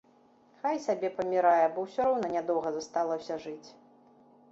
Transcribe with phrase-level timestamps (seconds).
[0.61, 3.69] Хай сабе памірае, бо ўсё роўна нядоўга засталася жыць.